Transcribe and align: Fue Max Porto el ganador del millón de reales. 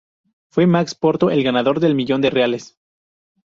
Fue 0.49 0.65
Max 0.65 0.95
Porto 0.95 1.29
el 1.29 1.43
ganador 1.43 1.79
del 1.79 1.93
millón 1.93 2.21
de 2.21 2.31
reales. 2.31 2.75